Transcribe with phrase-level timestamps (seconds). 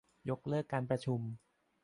[0.29, 1.21] ยกเลิกการประชุม